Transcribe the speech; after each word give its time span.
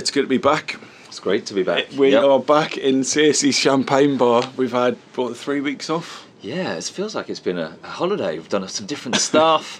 It's 0.00 0.10
good 0.10 0.22
to 0.22 0.28
be 0.28 0.38
back. 0.38 0.80
It's 1.08 1.20
great 1.20 1.44
to 1.46 1.54
be 1.54 1.62
back. 1.62 1.88
We 1.94 2.12
Yep. 2.12 2.24
are 2.24 2.38
back 2.40 2.78
in 2.78 3.02
CSE 3.04 3.52
Champagne 3.52 4.16
Bar. 4.16 4.50
We've 4.56 4.72
had 4.72 4.96
what 5.14 5.36
three 5.36 5.60
weeks 5.60 5.90
off. 5.90 6.26
Yeah, 6.40 6.72
it 6.76 6.84
feels 6.84 7.14
like 7.14 7.28
it's 7.28 7.38
been 7.38 7.58
a, 7.58 7.76
a 7.84 7.86
holiday. 7.86 8.38
We've 8.38 8.48
done 8.48 8.66
some 8.68 8.86
different 8.86 9.16
stuff. 9.30 9.78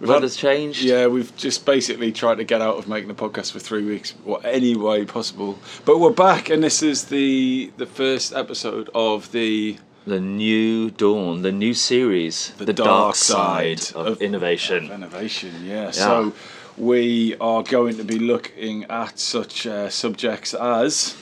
We've 0.00 0.08
had- 0.08 0.14
Weather's 0.16 0.34
changed. 0.34 0.82
Yeah, 0.82 1.06
we've 1.06 1.32
just 1.36 1.64
basically 1.64 2.10
tried 2.10 2.38
to 2.38 2.44
get 2.44 2.60
out 2.60 2.76
of 2.76 2.88
making 2.88 3.08
a 3.10 3.14
podcast 3.14 3.52
for 3.52 3.60
three 3.60 3.84
weeks, 3.84 4.14
or 4.26 4.40
any 4.44 4.74
way 4.74 5.04
possible. 5.04 5.60
But 5.84 6.00
we're 6.00 6.10
back, 6.10 6.50
and 6.50 6.60
this 6.64 6.82
is 6.82 7.04
the 7.04 7.70
the 7.76 7.86
first 7.86 8.34
episode 8.34 8.90
of 8.96 9.30
the 9.30 9.76
The 10.06 10.18
new 10.18 10.90
dawn, 10.90 11.42
the 11.42 11.52
new 11.52 11.72
series, 11.74 12.50
The 12.58 12.64
the, 12.64 12.72
dark 12.72 12.88
dark, 12.88 13.14
side 13.14 13.82
of, 13.94 14.06
of- 14.08 14.20
innovation. 14.22 14.90
innovation. 14.90 15.52
Yeah. 15.64 15.92
So 15.92 16.32
we 16.76 17.36
are 17.40 17.62
going 17.62 17.96
to 17.96 18.04
be 18.04 18.18
looking 18.18 18.84
at 18.84 19.18
such 19.18 19.66
uh, 19.66 19.88
subjects 19.88 20.54
as, 20.54 21.16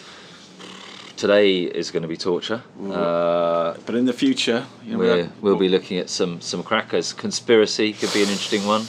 Today 1.20 1.64
is 1.64 1.90
going 1.90 2.00
to 2.00 2.08
be 2.08 2.16
torture. 2.16 2.62
Uh, 2.82 3.74
but 3.84 3.94
in 3.94 4.06
the 4.06 4.12
future, 4.14 4.64
you 4.82 4.96
know, 4.96 5.16
we 5.16 5.28
we'll 5.42 5.58
be 5.58 5.68
looking 5.68 5.98
at 5.98 6.08
some 6.08 6.40
some 6.40 6.62
crackers. 6.62 7.12
Conspiracy 7.12 7.92
could 7.92 8.10
be 8.14 8.22
an 8.22 8.30
interesting 8.30 8.66
one. 8.66 8.84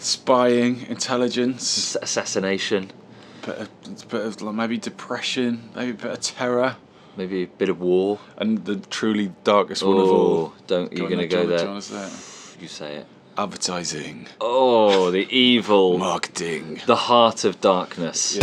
spying, 0.00 0.86
intelligence. 0.88 1.96
Assassination, 2.02 2.90
bit 3.46 3.58
of, 3.58 4.08
bit 4.08 4.26
of 4.26 4.54
maybe 4.56 4.76
depression, 4.76 5.70
maybe 5.76 5.92
a 5.92 5.94
bit 5.94 6.10
of 6.10 6.20
terror, 6.20 6.74
maybe 7.16 7.44
a 7.44 7.46
bit 7.46 7.68
of 7.68 7.80
war. 7.80 8.18
and 8.38 8.64
the 8.64 8.80
truly 8.90 9.30
darkest 9.44 9.84
one 9.84 9.98
of 9.98 10.08
all. 10.08 10.36
Oh, 10.36 10.54
don't 10.66 10.92
you're 10.92 11.08
going 11.08 11.20
to 11.20 11.28
go 11.28 11.42
John, 11.42 11.48
there? 11.48 11.58
John, 11.60 11.76
is 11.76 11.90
there? 11.90 12.10
You 12.60 12.66
say 12.66 12.96
it. 12.96 13.06
Advertising, 13.38 14.26
Oh, 14.40 15.12
the 15.12 15.24
evil, 15.32 15.96
marketing. 15.96 16.80
the 16.86 16.96
heart 16.96 17.44
of 17.44 17.60
darkness. 17.60 18.36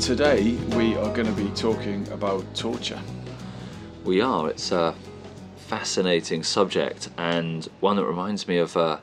Today 0.00 0.52
we 0.74 0.96
are 0.96 1.12
going 1.12 1.26
to 1.26 1.32
be 1.32 1.50
talking 1.50 2.08
about 2.08 2.42
torture. 2.54 2.98
We 4.04 4.20
are. 4.22 4.48
It's 4.48 4.72
a 4.72 4.94
fascinating 5.68 6.42
subject 6.42 7.10
and 7.18 7.68
one 7.80 7.96
that 7.96 8.06
reminds 8.06 8.48
me 8.48 8.56
of 8.56 8.74
a, 8.74 9.00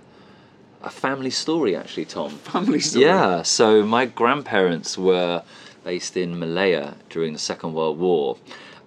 a 0.81 0.89
family 0.89 1.29
story, 1.29 1.75
actually, 1.75 2.05
Tom. 2.05 2.29
Family 2.53 2.79
story. 2.79 3.05
Yeah, 3.05 3.43
so 3.43 3.83
my 3.83 4.05
grandparents 4.05 4.97
were 4.97 5.43
based 5.83 6.17
in 6.17 6.39
Malaya 6.39 6.95
during 7.11 7.33
the 7.33 7.39
Second 7.39 7.73
World 7.73 7.99
War 7.99 8.37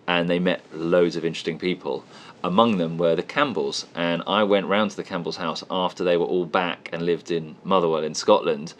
and 0.09 0.29
they 0.29 0.41
met 0.41 0.61
loads 0.75 1.15
of 1.15 1.25
interesting 1.25 1.57
people. 1.57 2.05
Among 2.43 2.79
them 2.79 2.99
were 2.99 3.15
the 3.15 3.23
Campbells, 3.23 3.87
and 3.95 4.23
I 4.27 4.43
went 4.43 4.67
round 4.67 4.91
to 4.93 4.97
the 4.97 5.05
Campbells' 5.05 5.37
house 5.37 5.63
after 5.71 6.03
they 6.03 6.17
were 6.17 6.25
all 6.25 6.47
back 6.47 6.89
and 6.93 7.03
lived 7.03 7.31
in 7.31 7.57
Motherwell 7.63 8.03
in 8.03 8.15
Scotland. 8.15 8.75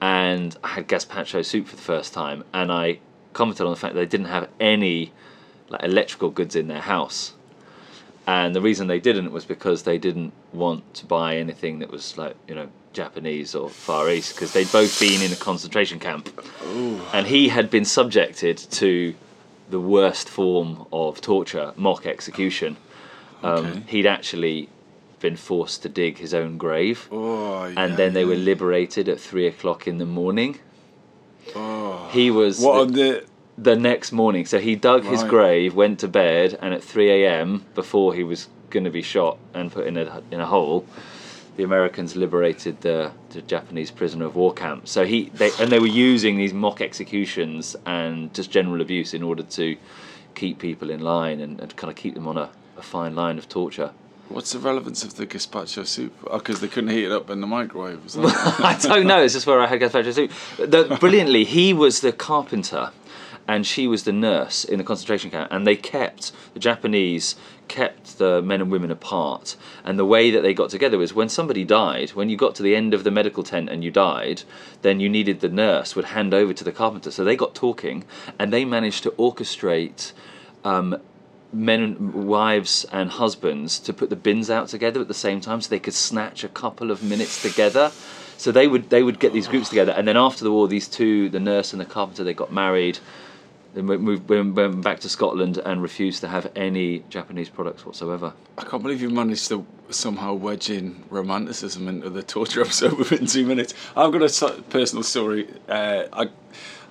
And 0.00 0.56
I 0.62 0.68
had 0.68 0.88
gazpacho 0.88 1.44
soup 1.44 1.66
for 1.66 1.76
the 1.76 1.82
first 1.82 2.14
time, 2.14 2.44
and 2.54 2.70
I 2.70 3.00
commented 3.32 3.66
on 3.66 3.72
the 3.72 3.76
fact 3.76 3.94
that 3.94 4.00
they 4.00 4.06
didn't 4.06 4.26
have 4.26 4.48
any 4.60 5.12
like 5.68 5.82
electrical 5.82 6.30
goods 6.30 6.54
in 6.54 6.68
their 6.68 6.80
house. 6.80 7.34
And 8.28 8.54
the 8.54 8.60
reason 8.60 8.88
they 8.88 9.00
didn't 9.00 9.32
was 9.32 9.46
because 9.46 9.84
they 9.84 9.96
didn't 9.96 10.34
want 10.52 10.92
to 10.94 11.06
buy 11.06 11.38
anything 11.38 11.78
that 11.78 11.90
was 11.90 12.18
like, 12.18 12.36
you 12.46 12.54
know, 12.54 12.68
Japanese 12.92 13.54
or 13.54 13.70
Far 13.70 14.10
East, 14.10 14.34
because 14.34 14.52
they'd 14.52 14.70
both 14.70 15.00
been 15.00 15.22
in 15.22 15.32
a 15.32 15.36
concentration 15.36 15.98
camp. 15.98 16.28
And 17.14 17.26
he 17.26 17.48
had 17.48 17.70
been 17.70 17.86
subjected 17.86 18.58
to 18.58 19.14
the 19.70 19.80
worst 19.80 20.28
form 20.28 20.84
of 20.92 21.22
torture, 21.22 21.72
mock 21.76 22.04
execution. 22.04 22.76
Um, 23.42 23.64
Okay. 23.66 23.82
He'd 23.86 24.06
actually 24.06 24.68
been 25.20 25.36
forced 25.36 25.82
to 25.84 25.88
dig 25.88 26.18
his 26.18 26.34
own 26.34 26.58
grave. 26.58 27.08
Oh, 27.10 27.62
And 27.62 27.90
yeah, 27.92 27.96
then 27.96 28.12
they 28.12 28.24
yeah. 28.24 28.28
were 28.28 28.36
liberated 28.36 29.08
at 29.08 29.18
three 29.18 29.46
o'clock 29.46 29.88
in 29.88 29.96
the 29.96 30.06
morning. 30.06 30.58
Oh. 31.56 32.10
He 32.12 32.30
was 32.30 32.60
What 32.60 32.80
on 32.80 32.92
the? 32.92 33.24
The 33.60 33.76
next 33.76 34.12
morning. 34.12 34.46
So 34.46 34.58
he 34.60 34.76
dug 34.76 35.04
his 35.04 35.22
Right. 35.22 35.30
grave, 35.30 35.74
went 35.74 35.98
to 36.00 36.08
bed, 36.08 36.58
and 36.62 36.72
at 36.72 36.82
3 36.82 37.10
a.m., 37.24 37.64
before 37.74 38.14
he 38.14 38.22
was 38.22 38.48
going 38.70 38.84
to 38.84 38.90
be 38.90 39.02
shot 39.02 39.38
and 39.54 39.72
put 39.72 39.86
in 39.86 39.96
a, 39.96 40.22
in 40.30 40.40
a 40.40 40.46
hole, 40.46 40.86
the 41.56 41.64
Americans 41.64 42.14
liberated 42.14 42.80
the, 42.82 43.10
the 43.30 43.42
Japanese 43.42 43.90
prisoner 43.90 44.26
of 44.26 44.36
war 44.36 44.52
camp. 44.52 44.86
So 44.86 45.04
he 45.04 45.24
they, 45.34 45.50
and 45.58 45.72
they 45.72 45.80
were 45.80 45.86
using 45.88 46.36
these 46.36 46.52
mock 46.54 46.80
executions 46.80 47.74
and 47.84 48.32
just 48.32 48.50
general 48.52 48.80
abuse 48.80 49.12
in 49.12 49.22
order 49.24 49.42
to 49.42 49.76
keep 50.36 50.60
people 50.60 50.88
in 50.90 51.00
line 51.00 51.40
and, 51.40 51.58
and 51.60 51.74
kind 51.76 51.90
of 51.90 51.96
keep 51.96 52.14
them 52.14 52.28
on 52.28 52.36
a, 52.38 52.50
a 52.76 52.82
fine 52.82 53.16
line 53.16 53.38
of 53.38 53.48
torture. 53.48 53.90
What's 54.28 54.52
the 54.52 54.58
relevance 54.60 55.02
of 55.02 55.16
the 55.16 55.26
gazpacho 55.26 55.84
soup? 55.86 56.12
Oh, 56.30 56.38
because 56.38 56.60
they 56.60 56.68
couldn't 56.68 56.90
heat 56.90 57.06
it 57.06 57.12
up 57.12 57.28
in 57.30 57.40
the 57.40 57.46
microwave. 57.46 58.04
Was 58.04 58.12
that? 58.14 58.60
I 58.60 58.78
don't 58.80 59.06
know. 59.06 59.22
It's 59.22 59.34
just 59.34 59.46
where 59.46 59.58
I 59.60 59.66
had 59.66 59.80
gazpacho 59.80 60.12
soup. 60.12 60.30
The, 60.58 60.96
brilliantly, 61.00 61.44
he 61.44 61.72
was 61.72 62.02
the 62.02 62.12
carpenter, 62.12 62.90
and 63.48 63.66
she 63.66 63.88
was 63.88 64.04
the 64.04 64.12
nurse 64.12 64.62
in 64.62 64.78
the 64.78 64.84
concentration 64.84 65.30
camp, 65.30 65.50
and 65.50 65.66
they 65.66 65.74
kept 65.74 66.32
the 66.54 66.60
Japanese 66.60 67.34
kept 67.68 68.18
the 68.18 68.42
men 68.42 68.60
and 68.60 68.70
women 68.70 68.90
apart. 68.90 69.56
And 69.84 69.98
the 69.98 70.04
way 70.04 70.30
that 70.30 70.42
they 70.42 70.54
got 70.54 70.70
together 70.70 70.98
was 70.98 71.14
when 71.14 71.28
somebody 71.28 71.64
died, 71.64 72.10
when 72.10 72.28
you 72.28 72.36
got 72.36 72.54
to 72.56 72.62
the 72.62 72.74
end 72.74 72.94
of 72.94 73.04
the 73.04 73.10
medical 73.10 73.42
tent 73.42 73.68
and 73.68 73.84
you 73.84 73.90
died, 73.90 74.42
then 74.82 75.00
you 75.00 75.08
needed 75.08 75.40
the 75.40 75.48
nurse 75.48 75.94
would 75.94 76.06
hand 76.06 76.34
over 76.34 76.52
to 76.52 76.64
the 76.64 76.72
carpenter. 76.72 77.10
So 77.10 77.24
they 77.24 77.36
got 77.36 77.54
talking, 77.54 78.04
and 78.38 78.52
they 78.52 78.64
managed 78.64 79.02
to 79.04 79.10
orchestrate. 79.12 80.12
Um, 80.64 80.98
men 81.50 82.26
wives 82.26 82.84
and 82.92 83.08
husbands 83.08 83.78
to 83.78 83.92
put 83.92 84.10
the 84.10 84.16
bins 84.16 84.50
out 84.50 84.68
together 84.68 85.00
at 85.00 85.08
the 85.08 85.14
same 85.14 85.40
time 85.40 85.62
so 85.62 85.70
they 85.70 85.78
could 85.78 85.94
snatch 85.94 86.44
a 86.44 86.48
couple 86.48 86.90
of 86.90 87.02
minutes 87.02 87.40
together 87.40 87.90
so 88.36 88.52
they 88.52 88.68
would 88.68 88.90
they 88.90 89.02
would 89.02 89.18
get 89.18 89.32
these 89.32 89.48
groups 89.48 89.70
together 89.70 89.92
and 89.92 90.06
then 90.06 90.14
after 90.14 90.44
the 90.44 90.52
war 90.52 90.68
these 90.68 90.86
two 90.86 91.30
the 91.30 91.40
nurse 91.40 91.72
and 91.72 91.80
the 91.80 91.86
carpenter 91.86 92.22
they 92.22 92.34
got 92.34 92.52
married 92.52 92.98
moved, 93.82 94.28
went, 94.28 94.82
back 94.82 95.00
to 95.00 95.08
Scotland 95.08 95.58
and 95.58 95.82
refused 95.82 96.20
to 96.20 96.28
have 96.28 96.50
any 96.56 97.04
Japanese 97.08 97.48
products 97.48 97.84
whatsoever 97.84 98.32
I 98.58 98.64
can't 98.64 98.82
believe 98.82 99.00
you 99.00 99.08
managed 99.08 99.48
to 99.48 99.64
somehow 99.90 100.34
wedge 100.34 100.68
in 100.68 101.04
romanticism 101.10 101.86
into 101.86 102.10
the 102.10 102.22
torture 102.22 102.60
episode 102.62 102.98
within 102.98 103.26
two 103.26 103.46
minutes. 103.46 103.72
I've 103.96 104.12
got 104.12 104.22
a 104.22 104.62
personal 104.62 105.04
story. 105.04 105.48
Uh, 105.68 106.04
I 106.12 106.28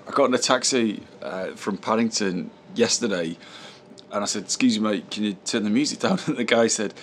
I 0.08 0.12
got 0.12 0.26
in 0.26 0.34
a 0.34 0.38
taxi 0.38 1.04
uh, 1.22 1.48
from 1.56 1.78
Paddington 1.78 2.50
yesterday, 2.74 3.38
and 4.12 4.24
I 4.24 4.26
said, 4.26 4.44
"Excuse 4.44 4.80
me, 4.80 4.90
mate, 4.90 5.12
can 5.12 5.24
you 5.26 5.34
turn 5.34 5.64
the 5.66 5.70
music 5.70 6.00
down?" 6.00 6.20
And 6.28 6.38
the 6.38 6.46
guy 6.46 6.68
said, 6.68 6.94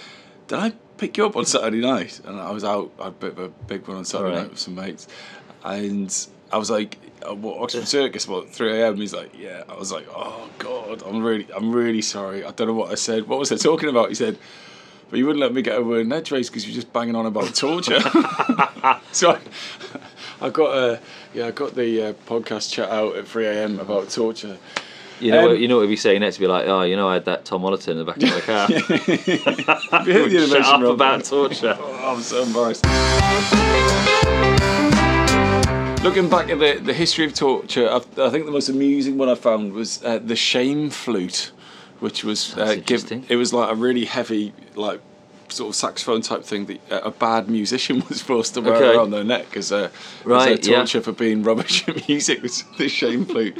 "Did 0.48 0.58
I 0.58 0.72
pick 0.96 1.18
you 1.18 1.26
up 1.26 1.36
on 1.36 1.44
Saturday 1.44 1.82
night?" 1.82 2.20
And 2.24 2.40
I 2.40 2.50
was 2.50 2.64
out. 2.64 2.90
I 2.98 3.04
had 3.04 3.12
a 3.12 3.16
bit 3.16 3.32
of 3.32 3.38
a 3.38 3.48
big 3.48 3.86
one 3.86 3.98
on 3.98 4.06
Saturday 4.06 4.30
Alright. 4.30 4.44
night 4.44 4.50
with 4.50 4.60
some 4.60 4.74
mates, 4.74 5.08
and 5.62 6.26
I 6.50 6.56
was 6.56 6.70
like, 6.70 6.96
uh, 7.28 7.34
"What 7.34 7.60
Oxford 7.62 7.86
Circus? 7.86 8.24
About 8.26 8.48
three 8.50 8.80
a.m." 8.80 8.96
He's 8.96 9.12
like, 9.14 9.30
"Yeah." 9.38 9.62
I 9.68 9.74
was 9.76 9.92
like, 9.92 10.06
"Oh 10.10 10.48
God, 10.58 11.02
I'm 11.06 11.22
really, 11.22 11.46
I'm 11.54 11.72
really 11.72 12.02
sorry. 12.02 12.44
I 12.44 12.50
don't 12.52 12.68
know 12.68 12.74
what 12.74 12.90
I 12.90 12.94
said. 12.96 13.26
What 13.28 13.38
was 13.38 13.50
I 13.52 13.56
talking 13.56 13.88
about?" 13.88 14.08
He 14.08 14.14
said. 14.14 14.38
But 15.10 15.18
you 15.18 15.26
wouldn't 15.26 15.42
let 15.42 15.52
me 15.52 15.60
get 15.62 15.78
a 15.78 15.82
word 15.82 16.00
in 16.06 16.12
edgeways 16.12 16.48
because 16.48 16.66
you're 16.66 16.74
just 16.74 16.90
banging 16.92 17.14
on 17.14 17.26
about 17.26 17.54
torture. 17.54 18.00
so 19.12 19.32
I, 19.32 19.38
I 20.40 20.48
got 20.50 20.76
a 20.76 20.98
yeah, 21.34 21.46
I 21.46 21.50
got 21.52 21.74
the 21.74 22.02
uh, 22.06 22.12
podcast 22.26 22.72
chat 22.72 22.88
out 22.88 23.14
at 23.14 23.28
3 23.28 23.46
a.m. 23.46 23.78
about 23.80 24.08
torture. 24.10 24.56
you 25.20 25.30
know 25.30 25.40
Um, 25.40 25.48
what, 25.50 25.58
you 25.60 25.68
know 25.68 25.76
what 25.76 25.82
we'd 25.82 25.88
be 25.88 25.96
saying 25.96 26.20
next 26.20 26.36
to 26.36 26.40
be 26.40 26.46
like 26.48 26.66
oh 26.66 26.82
you 26.82 26.96
know 26.96 27.06
I 27.08 27.14
had 27.14 27.26
that 27.26 27.44
Tom 27.44 27.62
Ollerton 27.62 27.88
in 27.88 27.98
the 27.98 28.04
back 28.04 28.16
of 28.16 28.22
my 28.22 28.40
car 28.40 28.66
Have 29.98 30.08
you 30.08 30.14
heard 30.14 30.30
the 30.32 30.46
Shut 30.48 30.82
up 30.82 30.82
about 30.82 31.22
torture 31.24 31.76
Oh, 31.78 32.14
I'm 32.16 32.22
so 32.22 32.42
embarrassed. 32.42 32.84
Looking 36.04 36.28
back 36.28 36.50
at 36.50 36.58
the, 36.58 36.78
the 36.84 36.92
history 36.92 37.24
of 37.24 37.32
torture, 37.34 37.88
I, 37.88 37.96
I 37.96 38.28
think 38.28 38.44
the 38.44 38.52
most 38.52 38.68
amusing 38.68 39.16
one 39.16 39.30
I 39.30 39.34
found 39.34 39.72
was 39.72 40.04
uh, 40.04 40.18
the 40.18 40.36
shame 40.36 40.90
flute, 40.90 41.50
which 42.00 42.22
was 42.22 42.54
uh, 42.58 42.76
give, 42.84 43.10
it 43.30 43.36
was 43.36 43.54
like 43.54 43.72
a 43.72 43.74
really 43.74 44.04
heavy, 44.04 44.52
like 44.74 45.00
sort 45.48 45.70
of 45.70 45.74
saxophone 45.74 46.20
type 46.20 46.44
thing 46.44 46.66
that 46.66 46.92
uh, 46.92 47.00
a 47.04 47.10
bad 47.10 47.48
musician 47.48 48.02
was 48.10 48.20
forced 48.20 48.52
to 48.52 48.60
wear 48.60 48.74
Okay. 48.74 48.94
around 48.98 49.12
their 49.12 49.24
neck 49.24 49.56
as 49.56 49.72
a, 49.72 49.90
Right, 50.24 50.58
as 50.60 50.66
a 50.66 50.70
yeah. 50.70 50.76
torture 50.76 51.00
for 51.00 51.12
being 51.12 51.42
rubbish 51.42 51.88
at 51.88 52.06
music. 52.06 52.42
Was 52.42 52.64
the 52.78 52.88
shame 52.88 53.24
flute. 53.24 53.56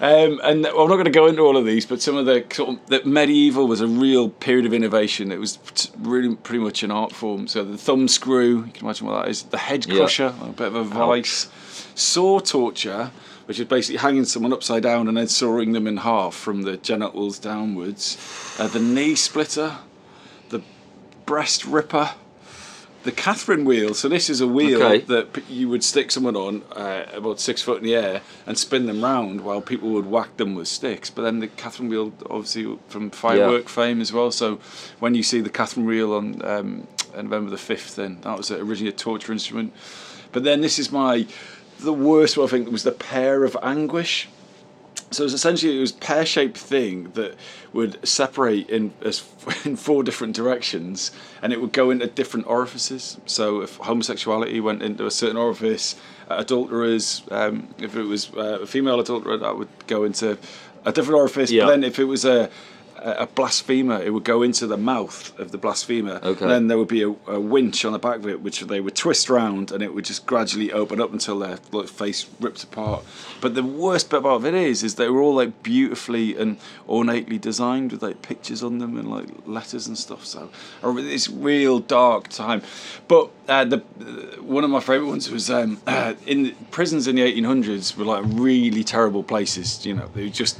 Um, 0.00 0.40
and 0.42 0.62
well, 0.62 0.80
I'm 0.80 0.88
not 0.88 0.94
going 0.96 1.04
to 1.04 1.10
go 1.10 1.26
into 1.26 1.42
all 1.42 1.56
of 1.58 1.66
these, 1.66 1.86
but 1.86 2.00
some 2.02 2.16
of 2.16 2.26
the 2.26 2.44
sort 2.52 2.70
of 2.70 2.86
the 2.86 3.04
medieval 3.04 3.68
was 3.68 3.80
a 3.82 3.86
real 3.86 4.30
period 4.30 4.64
of 4.66 4.72
innovation. 4.72 5.30
It 5.30 5.38
was 5.38 5.58
really 5.98 6.34
pretty 6.34 6.64
much 6.64 6.82
an 6.82 6.90
art 6.90 7.12
form. 7.12 7.46
So 7.46 7.62
the 7.62 7.76
thumb 7.76 8.08
screw, 8.08 8.64
you 8.64 8.72
can 8.72 8.86
imagine 8.86 9.06
what 9.06 9.22
that 9.22 9.30
is. 9.30 9.42
The 9.44 9.58
Yeah. 9.86 9.96
crusher, 9.96 10.34
a 10.42 10.46
bit 10.46 10.68
of 10.68 10.74
a 10.74 10.84
vice. 10.84 11.48
Saw 11.94 12.40
torture, 12.40 13.10
which 13.46 13.58
is 13.58 13.66
basically 13.66 13.98
hanging 13.98 14.24
someone 14.24 14.52
upside 14.52 14.82
down 14.82 15.08
and 15.08 15.16
then 15.16 15.28
sawing 15.28 15.72
them 15.72 15.86
in 15.86 15.98
half 15.98 16.34
from 16.34 16.62
the 16.62 16.76
genitals 16.76 17.38
downwards. 17.38 18.16
Uh, 18.58 18.68
the 18.68 18.80
knee 18.80 19.14
splitter, 19.14 19.78
the 20.50 20.62
breast 21.26 21.64
ripper, 21.64 22.10
the 23.02 23.12
Catherine 23.12 23.64
wheel. 23.64 23.94
So 23.94 24.08
this 24.08 24.28
is 24.28 24.40
a 24.42 24.46
wheel 24.46 24.82
Okay. 24.82 24.98
that 25.06 25.42
you 25.48 25.68
would 25.70 25.82
stick 25.82 26.10
someone 26.10 26.36
on 26.36 26.62
uh, 26.72 27.06
about 27.14 27.40
six 27.40 27.62
foot 27.62 27.78
in 27.78 27.84
the 27.84 27.94
air 27.94 28.20
and 28.46 28.58
spin 28.58 28.84
them 28.86 29.02
round 29.02 29.40
while 29.40 29.62
people 29.62 29.88
would 29.90 30.06
whack 30.06 30.36
them 30.36 30.54
with 30.54 30.68
sticks. 30.68 31.08
But 31.08 31.22
then 31.22 31.40
the 31.40 31.48
Catherine 31.48 31.88
wheel, 31.88 32.12
obviously 32.28 32.78
from 32.88 33.10
firework 33.10 33.68
fame 33.70 34.00
as 34.02 34.12
well. 34.12 34.30
So 34.30 34.60
when 34.98 35.14
you 35.14 35.22
see 35.22 35.40
the 35.40 35.48
Catherine 35.50 35.86
wheel 35.86 36.12
on 36.12 36.44
um, 36.44 36.86
November 37.16 37.50
the 37.50 37.58
fifth, 37.58 37.96
then 37.96 38.20
that 38.20 38.36
was 38.36 38.50
originally 38.50 38.90
a 38.90 38.96
torture 38.96 39.32
instrument. 39.32 39.72
But 40.32 40.44
then 40.44 40.60
this 40.60 40.78
is 40.78 40.92
my 40.92 41.26
the 41.82 41.92
worst 41.92 42.36
one 42.36 42.46
I 42.46 42.50
think 42.50 42.70
was 42.70 42.82
the 42.82 42.92
pear 42.92 43.44
of 43.44 43.56
anguish. 43.62 44.28
So 45.12 45.24
it 45.24 45.26
was 45.26 45.34
essentially 45.34 45.76
it 45.76 45.80
was 45.80 45.90
pear 45.90 46.24
shaped 46.24 46.56
thing 46.56 47.10
that 47.12 47.34
would 47.72 48.06
separate 48.06 48.70
in 48.70 48.92
as 49.02 49.24
in 49.64 49.76
four 49.76 50.04
different 50.04 50.36
directions, 50.36 51.10
and 51.42 51.52
it 51.52 51.60
would 51.60 51.72
go 51.72 51.90
into 51.90 52.06
different 52.06 52.46
orifices. 52.46 53.18
So 53.26 53.60
if 53.60 53.76
homosexuality 53.76 54.60
went 54.60 54.82
into 54.82 55.06
a 55.06 55.10
certain 55.10 55.36
orifice, 55.36 55.96
uh, 56.30 56.36
adulterers, 56.38 57.22
um, 57.30 57.74
if 57.78 57.96
it 57.96 58.04
was 58.04 58.30
uh, 58.36 58.60
a 58.62 58.66
female 58.66 59.00
adulterer, 59.00 59.36
that 59.38 59.56
would 59.56 59.68
go 59.88 60.04
into 60.04 60.38
a 60.84 60.92
different 60.92 61.18
orifice. 61.18 61.50
Yeah. 61.50 61.64
But 61.64 61.70
then 61.70 61.84
if 61.84 61.98
it 61.98 62.04
was 62.04 62.24
a 62.24 62.48
a 63.02 63.26
blasphemer, 63.26 64.00
it 64.00 64.12
would 64.12 64.24
go 64.24 64.42
into 64.42 64.66
the 64.66 64.76
mouth 64.76 65.38
of 65.38 65.52
the 65.52 65.58
blasphemer. 65.58 66.20
Okay. 66.22 66.42
And 66.42 66.50
then 66.50 66.68
there 66.68 66.78
would 66.78 66.88
be 66.88 67.02
a, 67.02 67.14
a 67.26 67.40
winch 67.40 67.84
on 67.84 67.92
the 67.92 67.98
back 67.98 68.16
of 68.16 68.28
it, 68.28 68.42
which 68.42 68.60
they 68.60 68.80
would 68.80 68.94
twist 68.94 69.30
round, 69.30 69.72
and 69.72 69.82
it 69.82 69.94
would 69.94 70.04
just 70.04 70.26
gradually 70.26 70.72
open 70.72 71.00
up 71.00 71.12
until 71.12 71.38
their 71.38 71.58
like, 71.72 71.88
face 71.88 72.26
ripped 72.40 72.62
apart. 72.62 73.04
But 73.40 73.54
the 73.54 73.62
worst 73.62 74.10
bit 74.10 74.18
about 74.18 74.44
it 74.44 74.54
is, 74.54 74.82
is 74.82 74.96
they 74.96 75.08
were 75.08 75.20
all 75.20 75.34
like 75.34 75.62
beautifully 75.62 76.36
and 76.36 76.58
ornately 76.86 77.38
designed 77.38 77.92
with 77.92 78.02
like 78.02 78.22
pictures 78.22 78.62
on 78.62 78.78
them 78.78 78.96
and 78.98 79.10
like 79.10 79.28
letters 79.46 79.86
and 79.86 79.96
stuff. 79.96 80.24
So 80.26 80.50
this 80.82 81.28
real 81.28 81.78
dark 81.78 82.28
time. 82.28 82.62
But 83.08 83.30
uh, 83.48 83.64
the 83.64 83.76
uh, 83.78 84.42
one 84.42 84.64
of 84.64 84.70
my 84.70 84.80
favourite 84.80 85.08
ones 85.08 85.30
was 85.30 85.50
um, 85.50 85.80
uh, 85.86 86.14
in 86.26 86.42
the, 86.44 86.54
prisons 86.70 87.06
in 87.06 87.16
the 87.16 87.22
1800s 87.22 87.96
were 87.96 88.04
like 88.04 88.24
really 88.26 88.84
terrible 88.84 89.22
places. 89.22 89.84
You 89.86 89.94
know, 89.94 90.08
they 90.14 90.24
were 90.24 90.30
just 90.30 90.58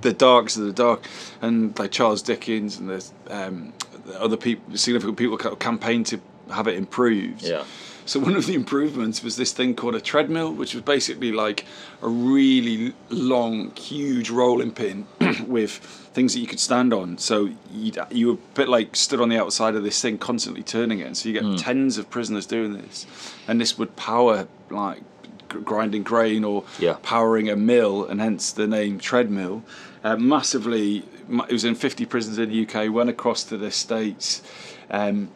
the 0.00 0.12
darks 0.12 0.56
of 0.56 0.64
the 0.64 0.72
dark, 0.72 1.04
and 1.42 1.76
like 1.78 1.90
Charles 1.90 2.22
Dickens 2.22 2.78
and 2.78 2.88
there's 2.88 3.12
um, 3.28 3.72
the 4.06 4.20
other 4.20 4.36
people, 4.36 4.76
significant 4.76 5.18
people 5.18 5.36
campaigned 5.36 6.06
to 6.06 6.20
have 6.50 6.66
it 6.68 6.76
improved. 6.76 7.42
Yeah. 7.42 7.64
So 8.06 8.18
one 8.20 8.36
of 8.36 8.46
the 8.46 8.54
improvements 8.54 9.22
was 9.22 9.36
this 9.36 9.52
thing 9.52 9.74
called 9.74 9.94
a 9.94 10.00
treadmill, 10.00 10.50
which 10.54 10.72
was 10.72 10.82
basically 10.82 11.30
like 11.30 11.66
a 12.00 12.08
really 12.08 12.94
long, 13.10 13.76
huge 13.76 14.30
rolling 14.30 14.72
pin 14.72 15.06
with 15.46 15.72
things 16.14 16.32
that 16.32 16.40
you 16.40 16.46
could 16.46 16.58
stand 16.60 16.94
on. 16.94 17.18
So 17.18 17.50
you 17.70 17.92
you 18.10 18.28
were 18.28 18.32
a 18.34 18.54
bit 18.54 18.68
like 18.70 18.96
stood 18.96 19.20
on 19.20 19.28
the 19.28 19.38
outside 19.38 19.74
of 19.74 19.82
this 19.82 20.00
thing, 20.00 20.16
constantly 20.16 20.62
turning 20.62 21.00
it. 21.00 21.06
And 21.06 21.16
so 21.18 21.28
you 21.28 21.38
get 21.38 21.58
tens 21.58 21.98
of 21.98 22.08
prisoners 22.08 22.46
doing 22.46 22.72
this, 22.72 23.06
and 23.46 23.60
this 23.60 23.76
would 23.76 23.94
power 23.96 24.48
like 24.70 25.02
grinding 25.48 26.02
grain 26.02 26.44
or 26.44 26.64
Yeah. 26.78 26.96
powering 27.02 27.50
a 27.50 27.56
mill, 27.56 28.06
and 28.06 28.20
hence 28.22 28.52
the 28.52 28.66
name 28.66 28.98
treadmill. 28.98 29.64
Uh, 30.04 30.16
massively, 30.16 31.04
ma- 31.26 31.44
it 31.44 31.52
was 31.52 31.64
in 31.64 31.74
50 31.74 32.06
prisons 32.06 32.38
in 32.38 32.50
the 32.50 32.66
UK, 32.66 32.92
went 32.92 33.10
across 33.10 33.44
to 33.44 33.56
the 33.56 33.70
States 33.70 34.42
um, 34.90 35.30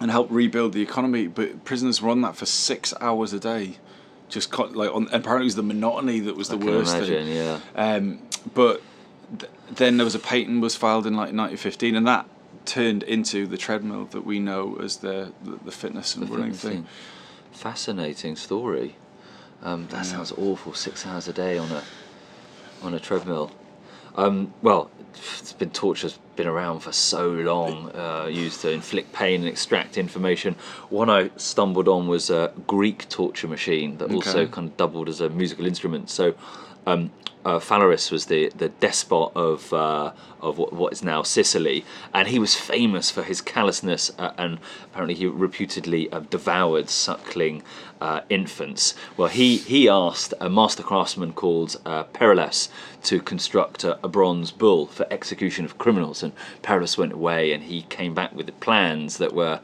and 0.00 0.10
helped 0.10 0.30
rebuild 0.30 0.72
the 0.72 0.82
economy. 0.82 1.26
But 1.26 1.64
prisoners 1.64 2.02
were 2.02 2.10
on 2.10 2.20
that 2.22 2.36
for 2.36 2.46
six 2.46 2.92
hours 3.00 3.32
a 3.32 3.40
day. 3.40 3.78
Just 4.28 4.56
like 4.58 4.92
on, 4.92 5.04
apparently 5.12 5.42
it 5.42 5.44
was 5.44 5.54
the 5.54 5.62
monotony 5.62 6.18
that 6.20 6.36
was 6.36 6.48
the 6.48 6.58
worst 6.58 6.96
imagine, 6.96 7.26
thing. 7.26 7.36
yeah. 7.36 7.60
Um, 7.76 8.18
but 8.54 8.82
th- 9.38 9.52
then 9.70 9.98
there 9.98 10.04
was 10.04 10.16
a 10.16 10.18
patent 10.18 10.60
was 10.60 10.74
filed 10.74 11.06
in 11.06 11.12
like 11.12 11.32
1915, 11.32 11.94
and 11.94 12.06
that 12.08 12.26
turned 12.64 13.04
into 13.04 13.46
the 13.46 13.56
treadmill 13.56 14.06
that 14.06 14.26
we 14.26 14.40
know 14.40 14.76
as 14.82 14.96
the 14.96 15.32
the, 15.44 15.58
the 15.64 15.70
fitness 15.70 16.16
and 16.16 16.28
running 16.28 16.52
thing. 16.52 16.72
thing. 16.72 16.86
Fascinating 17.52 18.34
story. 18.34 18.96
Um, 19.62 19.86
that 19.88 20.04
sounds 20.04 20.32
awful. 20.32 20.74
Six 20.74 21.06
hours 21.06 21.28
a 21.28 21.32
day 21.32 21.56
on 21.56 21.70
a 21.70 21.82
on 22.82 22.94
a 22.94 23.00
treadmill. 23.00 23.52
Um, 24.16 24.52
well, 24.62 24.90
it's 25.38 25.52
been 25.52 25.70
torture's 25.70 26.18
been 26.36 26.46
around 26.46 26.80
for 26.80 26.92
so 26.92 27.28
long, 27.28 27.90
uh, 27.94 28.28
used 28.30 28.60
to 28.60 28.70
inflict 28.70 29.12
pain 29.12 29.40
and 29.40 29.48
extract 29.48 29.96
information. 29.96 30.54
One 30.90 31.08
I 31.08 31.30
stumbled 31.36 31.88
on 31.88 32.08
was 32.08 32.30
a 32.30 32.52
Greek 32.66 33.08
torture 33.08 33.48
machine 33.48 33.96
that 33.98 34.12
also 34.12 34.46
kind 34.46 34.68
of 34.68 34.76
doubled 34.76 35.08
as 35.08 35.20
a 35.20 35.28
musical 35.30 35.66
instrument. 35.66 36.10
So, 36.10 36.34
um, 36.86 37.10
uh, 37.46 37.60
Phalaris 37.60 38.10
was 38.10 38.26
the, 38.26 38.48
the 38.56 38.70
despot 38.70 39.30
of 39.36 39.72
uh, 39.72 40.12
of 40.40 40.58
what, 40.58 40.92
is 40.92 41.02
now 41.02 41.22
Sicily, 41.22 41.84
and 42.12 42.28
he 42.28 42.38
was 42.38 42.56
famous 42.56 43.10
for 43.10 43.22
his 43.22 43.40
callousness, 43.40 44.10
uh, 44.18 44.32
and 44.36 44.58
apparently 44.84 45.14
he 45.14 45.26
reputedly 45.26 46.10
uh, 46.10 46.20
devoured 46.20 46.90
suckling 46.90 47.62
uh, 48.00 48.22
infants. 48.28 48.94
Well, 49.16 49.28
he 49.28 49.58
he 49.58 49.88
asked 49.88 50.34
a 50.40 50.50
master 50.50 50.82
craftsman 50.82 51.34
called 51.34 51.80
uh, 51.86 52.04
to 52.04 53.20
construct 53.20 53.84
a, 53.84 54.04
a 54.04 54.08
bronze 54.08 54.50
bull 54.50 54.86
for 54.86 55.06
execution 55.10 55.64
of 55.64 55.78
criminals, 55.78 56.24
and 56.24 56.32
Perillus 56.62 56.98
went 56.98 57.12
away, 57.12 57.52
and 57.52 57.62
he 57.62 57.82
came 57.82 58.12
back 58.12 58.34
with 58.34 58.46
the 58.46 58.52
plans 58.52 59.18
that 59.18 59.32
were 59.32 59.60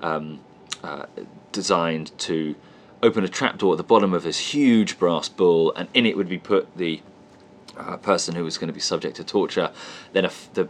um, 0.00 0.40
uh, 0.82 1.04
designed 1.52 2.16
to 2.18 2.54
open 3.02 3.24
a 3.24 3.28
trapdoor 3.28 3.74
at 3.74 3.78
the 3.78 3.84
bottom 3.84 4.12
of 4.12 4.22
this 4.22 4.38
huge 4.38 4.98
brass 4.98 5.28
bull, 5.28 5.72
and 5.74 5.88
in 5.94 6.06
it 6.06 6.16
would 6.16 6.28
be 6.28 6.38
put 6.38 6.76
the 6.76 7.02
uh, 7.76 7.96
person 7.98 8.34
who 8.34 8.44
was 8.44 8.58
going 8.58 8.68
to 8.68 8.74
be 8.74 8.80
subject 8.80 9.16
to 9.16 9.24
torture. 9.24 9.70
Then 10.12 10.24
f- 10.24 10.48
the 10.54 10.68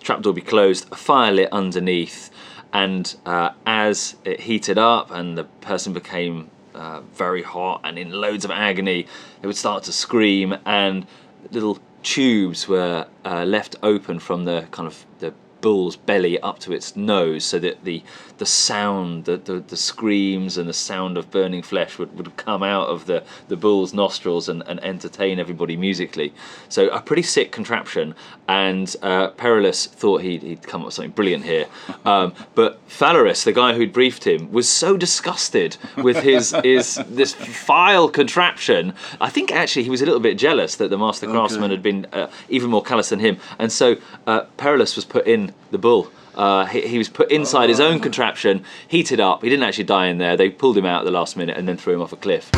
trapdoor 0.00 0.32
would 0.32 0.42
be 0.42 0.48
closed, 0.48 0.86
a 0.92 0.96
fire 0.96 1.32
lit 1.32 1.52
underneath, 1.52 2.30
and 2.72 3.14
uh, 3.24 3.50
as 3.66 4.16
it 4.24 4.40
heated 4.40 4.78
up 4.78 5.10
and 5.10 5.38
the 5.38 5.44
person 5.44 5.92
became 5.92 6.50
uh, 6.74 7.00
very 7.00 7.42
hot 7.42 7.80
and 7.84 7.98
in 7.98 8.10
loads 8.10 8.44
of 8.44 8.50
agony, 8.50 9.06
they 9.40 9.46
would 9.46 9.56
start 9.56 9.84
to 9.84 9.92
scream, 9.92 10.56
and 10.64 11.06
little 11.50 11.78
tubes 12.02 12.68
were 12.68 13.06
uh, 13.24 13.44
left 13.44 13.76
open 13.82 14.18
from 14.18 14.44
the 14.44 14.66
kind 14.70 14.86
of 14.86 15.04
the 15.18 15.32
bull's 15.60 15.96
belly 15.96 16.38
up 16.40 16.58
to 16.58 16.72
its 16.72 16.96
nose 16.96 17.44
so 17.44 17.58
that 17.58 17.84
the 17.84 18.02
the 18.38 18.46
sound 18.46 19.24
the, 19.24 19.36
the, 19.36 19.60
the 19.60 19.76
screams 19.76 20.56
and 20.56 20.68
the 20.68 20.72
sound 20.72 21.18
of 21.18 21.30
burning 21.30 21.62
flesh 21.62 21.98
would, 21.98 22.16
would 22.16 22.36
come 22.36 22.62
out 22.62 22.88
of 22.88 23.06
the, 23.06 23.24
the 23.48 23.56
bull's 23.56 23.92
nostrils 23.92 24.48
and, 24.48 24.62
and 24.66 24.82
entertain 24.84 25.38
everybody 25.38 25.76
musically. 25.76 26.32
So 26.68 26.88
a 26.90 27.00
pretty 27.00 27.22
sick 27.22 27.50
contraption 27.50 28.14
and 28.48 28.96
uh, 29.02 29.30
Perillus 29.30 29.86
thought 29.86 30.22
he'd, 30.22 30.42
he'd 30.42 30.62
come 30.62 30.80
up 30.80 30.86
with 30.86 30.94
something 30.94 31.12
brilliant 31.12 31.44
here 31.44 31.66
um, 32.04 32.34
but 32.54 32.86
Phalaris 32.88 33.44
the 33.44 33.52
guy 33.52 33.74
who'd 33.74 33.92
briefed 33.92 34.26
him 34.26 34.50
was 34.50 34.68
so 34.68 34.96
disgusted 34.96 35.76
with 35.96 36.16
his, 36.22 36.56
his 36.64 37.00
this 37.08 37.34
vile 37.34 38.08
contraption 38.08 38.94
I 39.20 39.28
think 39.28 39.52
actually 39.52 39.84
he 39.84 39.90
was 39.90 40.02
a 40.02 40.06
little 40.06 40.20
bit 40.20 40.38
jealous 40.38 40.76
that 40.76 40.90
the 40.90 40.98
master 40.98 41.26
craftsman 41.26 41.70
had 41.70 41.82
been 41.82 42.06
uh, 42.12 42.30
even 42.48 42.70
more 42.70 42.82
callous 42.82 43.10
than 43.10 43.20
him 43.20 43.38
and 43.58 43.70
so 43.70 43.96
uh, 44.26 44.46
Perillus 44.56 44.96
was 44.96 45.04
put 45.04 45.26
in 45.26 45.52
the 45.70 45.78
bull 45.78 46.10
uh, 46.38 46.66
he, 46.66 46.86
he 46.86 46.98
was 46.98 47.08
put 47.08 47.30
inside 47.32 47.68
his 47.68 47.80
own 47.80 47.98
contraption, 47.98 48.64
heated 48.86 49.18
up. 49.18 49.42
He 49.42 49.50
didn't 49.50 49.64
actually 49.64 49.84
die 49.84 50.06
in 50.06 50.18
there. 50.18 50.36
They 50.36 50.50
pulled 50.50 50.78
him 50.78 50.86
out 50.86 51.00
at 51.00 51.04
the 51.04 51.10
last 51.10 51.36
minute 51.36 51.56
and 51.56 51.66
then 51.66 51.76
threw 51.76 51.94
him 51.94 52.00
off 52.00 52.12
a 52.12 52.16
cliff. 52.16 52.48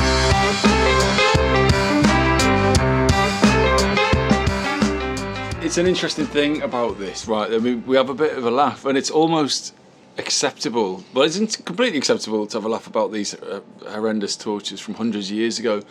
It's 5.70 5.78
an 5.78 5.86
interesting 5.86 6.26
thing 6.26 6.62
about 6.62 6.98
this, 6.98 7.28
right? 7.28 7.48
I 7.48 7.58
mean, 7.58 7.86
we 7.86 7.94
have 7.94 8.10
a 8.10 8.14
bit 8.14 8.36
of 8.36 8.44
a 8.44 8.50
laugh, 8.50 8.84
and 8.86 8.98
it's 8.98 9.08
almost 9.08 9.72
acceptable. 10.18 11.04
Well, 11.14 11.22
it's 11.22 11.38
not 11.38 11.64
completely 11.64 11.96
acceptable 11.96 12.44
to 12.48 12.56
have 12.56 12.64
a 12.64 12.68
laugh 12.68 12.88
about 12.88 13.12
these 13.12 13.34
uh, 13.34 13.60
horrendous 13.88 14.34
tortures 14.34 14.80
from 14.80 14.94
hundreds 14.94 15.30
of 15.30 15.36
years 15.36 15.60
ago. 15.60 15.82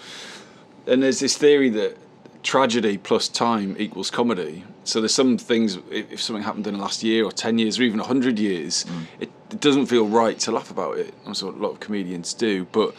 And 0.86 1.02
there's 1.02 1.22
this 1.22 1.38
theory 1.38 1.70
that 1.70 1.96
tragedy 2.44 2.98
plus 2.98 3.30
time 3.30 3.78
equals 3.80 4.12
comedy. 4.12 4.66
So 4.84 5.00
there's 5.00 5.14
some 5.14 5.38
things, 5.38 5.78
if 5.90 6.12
if 6.12 6.22
something 6.22 6.44
happened 6.44 6.68
in 6.68 6.74
the 6.74 6.82
last 6.82 7.02
year 7.02 7.24
or 7.24 7.32
10 7.32 7.58
years 7.58 7.80
or 7.80 7.84
even 7.84 8.00
100 8.00 8.38
years, 8.38 8.86
it, 9.22 9.32
it 9.50 9.62
doesn't 9.62 9.86
feel 9.86 10.06
right 10.06 10.38
to 10.40 10.52
laugh 10.52 10.72
about 10.72 10.98
it. 10.98 11.14
That's 11.26 11.42
what 11.42 11.54
a 11.54 11.58
lot 11.58 11.72
of 11.72 11.80
comedians 11.80 12.34
do. 12.34 12.66
But, 12.74 12.94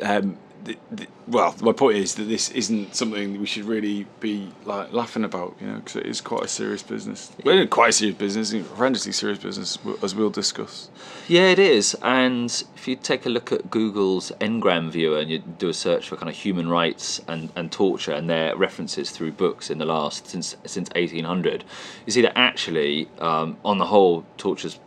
um, 0.00 0.38
the, 0.64 1.06
well, 1.26 1.54
my 1.60 1.72
point 1.72 1.98
is 1.98 2.14
that 2.14 2.24
this 2.24 2.50
isn't 2.50 2.94
something 2.94 3.40
we 3.40 3.46
should 3.46 3.64
really 3.64 4.06
be 4.20 4.50
like 4.64 4.92
laughing 4.92 5.24
about, 5.24 5.54
you 5.60 5.66
know, 5.66 5.76
because 5.76 5.96
it 5.96 6.06
is 6.06 6.20
quite 6.20 6.44
a 6.44 6.48
serious 6.48 6.82
business. 6.82 7.32
Well, 7.44 7.66
quite 7.66 7.90
a 7.90 7.92
serious 7.92 8.16
business, 8.16 8.52
horrendously 8.52 9.12
serious 9.12 9.38
business, 9.38 9.78
as 10.02 10.14
we'll 10.14 10.30
discuss. 10.30 10.90
Yeah, 11.28 11.48
it 11.48 11.58
is. 11.58 11.96
And 12.02 12.64
if 12.76 12.88
you 12.88 12.96
take 12.96 13.26
a 13.26 13.28
look 13.28 13.52
at 13.52 13.70
Google's 13.70 14.32
Ngram 14.40 14.90
viewer 14.90 15.18
and 15.18 15.30
you 15.30 15.38
do 15.38 15.68
a 15.68 15.74
search 15.74 16.08
for 16.08 16.16
kind 16.16 16.28
of 16.28 16.34
human 16.34 16.68
rights 16.68 17.20
and, 17.28 17.50
and 17.56 17.70
torture 17.70 18.12
and 18.12 18.28
their 18.28 18.56
references 18.56 19.10
through 19.10 19.32
books 19.32 19.70
in 19.70 19.78
the 19.78 19.86
last 19.86 20.28
since 20.28 20.56
since 20.64 20.88
1800, 20.90 21.64
you 22.06 22.12
see 22.12 22.22
that 22.22 22.36
actually, 22.38 23.08
um, 23.18 23.56
on 23.64 23.78
the 23.78 23.86
whole, 23.86 24.24
torture's 24.36 24.78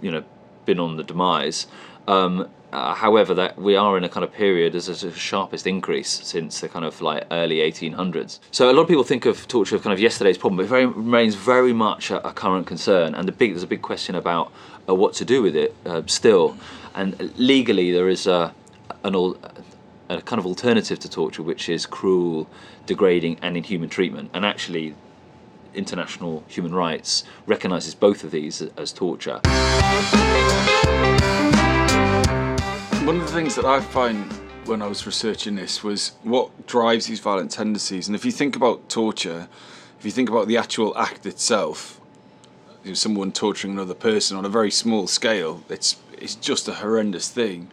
you 0.00 0.10
know 0.10 0.24
been 0.64 0.78
on 0.78 0.96
the 0.96 1.04
demise. 1.04 1.66
Um, 2.06 2.48
uh, 2.72 2.94
however, 2.94 3.34
that 3.34 3.58
we 3.58 3.76
are 3.76 3.96
in 3.96 4.04
a 4.04 4.08
kind 4.08 4.24
of 4.24 4.32
period 4.32 4.74
as 4.74 4.86
the 4.86 5.12
sharpest 5.12 5.66
increase 5.66 6.08
since 6.08 6.60
the 6.60 6.68
kind 6.68 6.84
of 6.84 7.00
like 7.00 7.26
early 7.30 7.56
1800s. 7.56 8.40
So 8.50 8.70
a 8.70 8.72
lot 8.72 8.82
of 8.82 8.88
people 8.88 9.04
think 9.04 9.24
of 9.26 9.48
torture 9.48 9.76
as 9.76 9.82
kind 9.82 9.92
of 9.92 10.00
yesterday's 10.00 10.36
problem, 10.36 10.56
but 10.58 10.64
it 10.64 10.68
very, 10.68 10.86
remains 10.86 11.34
very 11.34 11.72
much 11.72 12.10
a, 12.10 12.26
a, 12.26 12.32
current 12.32 12.66
concern. 12.66 13.14
And 13.14 13.26
the 13.26 13.32
big 13.32 13.52
there's 13.52 13.62
a 13.62 13.66
big 13.66 13.82
question 13.82 14.14
about 14.14 14.52
uh, 14.88 14.94
what 14.94 15.14
to 15.14 15.24
do 15.24 15.40
with 15.42 15.56
it 15.56 15.74
uh, 15.86 16.02
still. 16.06 16.56
And 16.94 17.32
legally, 17.38 17.92
there 17.92 18.08
is 18.08 18.26
a 18.26 18.54
an 19.04 19.14
a 20.10 20.22
kind 20.22 20.38
of 20.38 20.46
alternative 20.46 20.98
to 20.98 21.08
torture, 21.08 21.42
which 21.42 21.68
is 21.68 21.86
cruel, 21.86 22.48
degrading, 22.86 23.38
and 23.42 23.56
inhuman 23.56 23.88
treatment. 23.88 24.30
And 24.34 24.44
actually, 24.44 24.94
international 25.74 26.44
human 26.48 26.74
rights 26.74 27.24
recognises 27.46 27.94
both 27.94 28.24
of 28.24 28.30
these 28.30 28.62
as 28.62 28.92
torture. 28.92 29.40
One 33.08 33.20
of 33.20 33.26
the 33.26 33.32
things 33.32 33.54
that 33.54 33.64
I 33.64 33.80
find 33.80 34.30
when 34.66 34.82
I 34.82 34.86
was 34.86 35.06
researching 35.06 35.54
this 35.54 35.82
was 35.82 36.12
what 36.24 36.66
drives 36.66 37.06
these 37.06 37.20
violent 37.20 37.50
tendencies. 37.50 38.06
And 38.06 38.14
if 38.14 38.22
you 38.22 38.30
think 38.30 38.54
about 38.54 38.90
torture, 38.90 39.48
if 39.98 40.04
you 40.04 40.10
think 40.10 40.28
about 40.28 40.46
the 40.46 40.58
actual 40.58 40.94
act 40.94 41.24
itself, 41.24 42.02
you 42.84 42.90
know, 42.90 42.94
someone 42.94 43.32
torturing 43.32 43.72
another 43.72 43.94
person 43.94 44.36
on 44.36 44.44
a 44.44 44.50
very 44.50 44.70
small 44.70 45.06
scale, 45.06 45.64
it's 45.70 45.96
it's 46.18 46.34
just 46.34 46.68
a 46.68 46.74
horrendous 46.74 47.30
thing. 47.30 47.70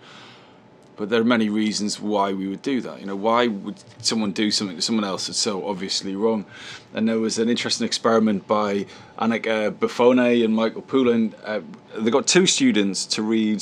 But 0.95 1.09
there 1.09 1.19
are 1.19 1.25
many 1.25 1.49
reasons 1.49 1.99
why 1.99 2.31
we 2.31 2.47
would 2.47 2.61
do 2.61 2.79
that. 2.79 3.01
You 3.01 3.07
know, 3.07 3.17
why 3.17 3.47
would 3.47 3.75
someone 4.01 4.31
do 4.31 4.49
something 4.51 4.77
to 4.77 4.81
someone 4.81 5.03
else 5.03 5.27
that's 5.27 5.37
so 5.37 5.67
obviously 5.67 6.15
wrong? 6.15 6.45
And 6.93 7.09
there 7.09 7.19
was 7.19 7.39
an 7.39 7.49
interesting 7.49 7.85
experiment 7.85 8.47
by 8.47 8.85
Anneke 9.19 9.71
Buffone 9.71 10.45
and 10.45 10.55
Michael 10.55 10.81
Poulin. 10.81 11.35
Uh, 11.43 11.59
they 11.97 12.09
got 12.09 12.25
two 12.25 12.45
students 12.45 13.05
to 13.07 13.21
read 13.21 13.61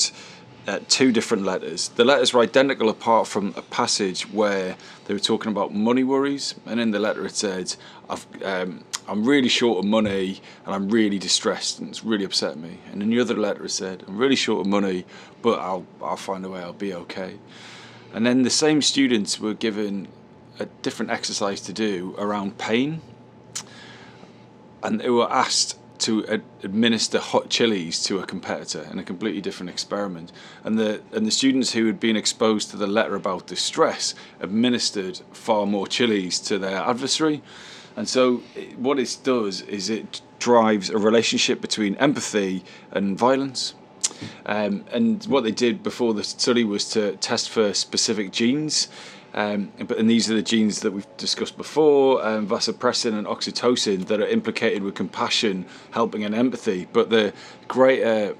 uh, 0.67 0.79
two 0.88 1.12
different 1.12 1.43
letters. 1.43 1.89
The 1.89 2.05
letters 2.05 2.34
were 2.34 2.41
identical 2.41 2.89
apart 2.89 3.27
from 3.27 3.53
a 3.58 3.62
passage 3.62 4.32
where 4.32 4.75
they 5.05 5.13
were 5.13 5.20
talking 5.20 5.51
about 5.51 5.74
money 5.74 6.03
worries, 6.03 6.55
and 6.65 6.79
in 6.79 6.91
the 6.91 7.00
letter 7.00 7.25
it 7.25 7.36
said, 7.36 7.75
um, 8.43 8.84
I'm 9.08 9.25
really 9.25 9.50
short 9.50 9.79
of 9.79 9.86
money 9.86 10.41
and 10.65 10.74
I'm 10.74 10.88
really 10.88 11.20
distressed 11.20 11.79
and 11.79 11.89
it's 11.89 12.03
really 12.05 12.24
upset 12.24 12.58
me. 12.58 12.77
And 12.91 13.03
in 13.03 13.10
the 13.10 13.20
other 13.20 13.36
letter 13.36 13.65
it 13.65 13.72
said, 13.72 14.03
I'm 14.08 14.17
really 14.17 14.36
short 14.36 14.62
of 14.62 14.67
money, 14.67 15.05
but 15.41 15.60
I'll, 15.60 15.86
I'll 16.01 16.15
find 16.15 16.46
a 16.46 16.50
way, 16.50 16.62
I'll 16.62 16.74
be 16.74 16.93
okay. 16.93 17.38
And 18.13 18.25
then 18.25 18.43
the 18.43 18.50
same 18.50 18.82
students 18.82 19.39
were 19.39 19.53
given 19.53 20.08
a 20.60 20.65
different 20.82 21.12
exercise 21.12 21.60
to 21.62 21.74
do 21.74 22.15
around 22.17 22.58
pain, 22.58 23.01
and 24.84 25.01
they 25.01 25.10
were 25.10 25.32
asked 25.32 25.77
to 26.04 26.26
ad- 26.28 26.44
administer 26.64 27.20
hot 27.20 27.50
chilies 27.50 28.04
to 28.04 28.20
a 28.20 28.26
competitor 28.26 28.88
in 28.92 29.00
a 29.00 29.04
completely 29.04 29.42
different 29.42 29.70
experiment. 29.70 30.32
And 30.64 30.78
the 30.78 31.02
and 31.12 31.26
the 31.26 31.32
students 31.32 31.74
who 31.74 31.86
had 31.88 32.00
been 32.00 32.16
exposed 32.16 32.72
to 32.72 32.78
the 32.78 32.88
letter 32.88 33.16
about 33.16 33.48
distress 33.48 34.16
administered 34.40 35.22
far 35.32 35.66
more 35.66 35.88
chilies 35.88 36.40
to 36.42 36.60
their 36.60 36.78
adversary. 36.78 37.42
And 37.96 38.10
so, 38.10 38.42
it, 38.56 38.78
what 38.80 39.00
it 39.00 39.18
does 39.24 39.62
is 39.62 39.90
it 39.90 40.22
drives 40.40 40.90
a 40.90 40.98
relationship 40.98 41.62
between 41.62 41.96
empathy 41.96 42.64
and 42.92 43.18
violence. 43.18 43.76
Um, 44.46 44.86
and 44.92 45.24
what 45.26 45.44
they 45.44 45.52
did 45.52 45.84
before 45.84 46.14
the 46.14 46.24
study 46.24 46.64
was 46.64 46.90
to 46.92 47.16
test 47.18 47.50
for 47.50 47.74
specific 47.74 48.32
genes 48.32 48.88
um, 49.34 49.72
but 49.88 49.98
and 49.98 50.10
these 50.10 50.30
are 50.30 50.36
the 50.36 50.44
genes 50.44 50.82
that 50.82 50.92
we've 50.92 51.18
discussed 51.18 51.58
before, 51.58 52.24
um, 52.25 52.48
vasopressin 52.48 53.18
and 53.18 53.25
oxytocin, 53.25 54.08
that 54.08 54.22
are 54.22 54.28
implicated 54.28 54.84
with 54.84 54.96
compassion, 54.96 55.66
helping, 55.92 56.24
and 56.24 56.36
empathy. 56.36 56.88
But 56.92 57.10
the 57.10 57.34
greater 57.68 58.36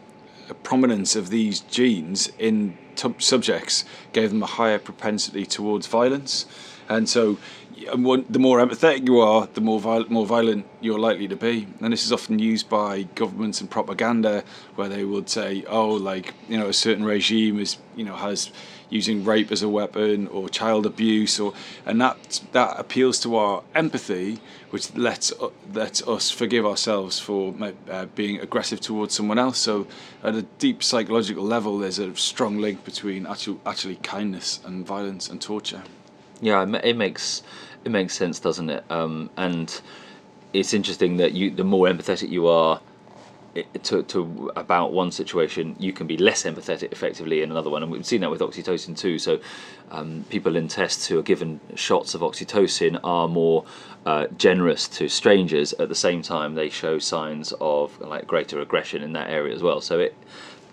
prominence 0.62 1.16
of 1.16 1.30
these 1.30 1.62
genes 1.62 2.32
in 2.38 2.78
t- 2.96 3.16
subjects 3.18 3.86
gave 4.12 4.30
them 4.30 4.44
a 4.44 4.48
higher 4.48 4.78
propensity 4.78 5.46
towards 5.46 5.88
violence, 5.88 6.46
and 6.88 7.10
so 7.10 7.38
the 7.76 8.40
more 8.40 8.60
empathetic 8.60 9.08
you 9.08 9.20
are, 9.20 9.48
the 9.54 9.62
more 9.62 9.80
violent, 9.80 10.12
more 10.12 10.26
violent 10.26 10.66
you're 10.80 11.00
likely 11.00 11.28
to 11.28 11.36
be. 11.36 11.68
And 11.82 11.92
this 11.92 12.06
is 12.06 12.14
often 12.14 12.40
used 12.40 12.70
by 12.70 13.04
governments 13.16 13.62
and 13.62 13.70
propaganda, 13.70 14.44
where 14.76 14.90
they 14.90 15.04
would 15.04 15.30
say, 15.30 15.64
"Oh, 15.68 15.90
like 15.90 16.34
you 16.48 16.58
know, 16.58 16.68
a 16.68 16.74
certain 16.74 17.04
regime 17.04 17.60
is 17.60 17.78
you 17.96 18.06
know 18.06 18.16
has." 18.16 18.52
Using 18.94 19.24
rape 19.24 19.52
as 19.52 19.64
a 19.64 19.70
weapon 19.70 20.28
or 20.28 20.48
child 20.48 20.86
abuse 20.86 21.40
or 21.40 21.54
and 21.86 22.00
that 22.00 22.42
that 22.52 22.80
appeals 22.80 23.20
to 23.20 23.36
our 23.36 23.64
empathy 23.74 24.40
which 24.70 24.96
lets 24.96 25.34
lets 25.74 26.08
us 26.08 26.30
forgive 26.30 26.66
ourselves 26.66 27.20
for 27.20 27.54
uh, 27.90 28.06
being 28.16 28.40
aggressive 28.40 28.80
towards 28.80 29.14
someone 29.14 29.38
else. 29.38 29.58
So 29.58 29.88
at 30.24 30.36
a 30.36 30.44
deep 30.60 30.84
psychological 30.84 31.44
level 31.44 31.78
there's 31.80 32.00
a 32.00 32.16
strong 32.16 32.60
link 32.60 32.86
between 32.86 33.26
actual 33.26 33.60
actually 33.66 33.98
kindness 33.98 34.60
and 34.66 34.86
violence 34.86 35.30
and 35.30 35.42
torture. 35.42 35.84
Yeah 36.42 36.64
it 36.84 36.96
makes 36.96 37.44
it 37.84 37.92
makes 37.92 38.14
sense 38.16 38.40
doesn't 38.40 38.70
it? 38.70 38.84
Um, 38.90 39.30
and 39.38 39.82
it's 40.54 40.74
interesting 40.74 41.18
that 41.18 41.34
you 41.34 41.50
the 41.50 41.64
more 41.64 41.88
empathetic 41.88 42.30
you 42.30 42.48
are 42.48 42.80
to, 43.84 44.04
to 44.04 44.52
about 44.56 44.94
one 44.94 45.12
situation, 45.12 45.76
you 45.78 45.94
can 45.94 46.08
be 46.08 46.18
less 46.18 46.44
empathetic 46.44 46.92
effectively 46.92 47.42
in 47.42 47.52
another 47.52 47.70
one, 47.70 47.84
and 47.84 47.92
we've 47.92 48.06
seen 48.06 48.22
that 48.22 48.32
with 48.32 48.42
oxytocin 48.42 48.98
too. 48.98 49.20
So, 49.20 49.40
um, 49.92 50.26
people 50.30 50.56
in 50.56 50.68
tests 50.68 51.06
who 51.06 51.20
are 51.20 51.24
given 51.24 51.60
shots 51.76 52.16
of 52.16 52.22
oxytocin 52.22 53.00
are 53.04 53.28
more 53.28 53.66
uh, 54.06 54.28
generous 54.38 54.88
to 54.90 55.08
strangers. 55.08 55.74
At 55.74 55.90
the 55.90 55.96
same 55.96 56.22
time, 56.24 56.56
they 56.56 56.70
show 56.70 56.98
signs 56.98 57.54
of 57.62 58.00
like 58.02 58.26
greater 58.26 58.60
aggression 58.60 59.04
in 59.04 59.14
that 59.14 59.30
area 59.30 59.54
as 59.54 59.62
well. 59.62 59.82
So, 59.82 60.00
it 60.00 60.16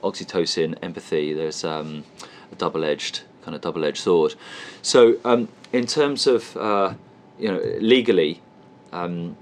oxytocin, 0.02 0.78
empathy. 0.82 1.34
There's 1.34 1.64
um, 1.64 2.04
a 2.50 2.54
double-edged 2.54 3.20
kind 3.42 3.54
of 3.54 3.60
double-edged 3.60 3.98
sword. 3.98 4.34
So, 4.80 5.16
um, 5.24 5.48
in 5.72 5.86
terms 5.86 6.26
of 6.26 6.56
uh, 6.56 6.94
you 7.38 7.48
know 7.48 7.60
legally, 7.78 8.40
um, 8.92 9.36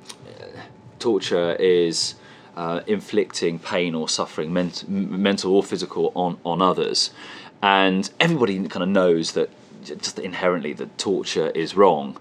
torture 0.99 1.55
is 1.55 2.17
uh, 2.59 2.81
inflicting 2.89 3.61
pain 3.61 3.95
or 3.95 4.09
suffering, 4.09 4.53
ment- 4.53 4.89
mental 4.89 5.55
or 5.55 5.63
physical, 5.63 6.11
on, 6.17 6.37
on 6.45 6.61
others. 6.61 7.11
And 7.63 8.11
everybody 8.19 8.59
kind 8.69 8.83
of 8.83 8.89
knows 8.89 9.33
that 9.33 9.49
just 9.85 10.19
inherently 10.19 10.73
that 10.73 10.99
torture 10.99 11.51
is 11.51 11.77
wrong. 11.77 12.19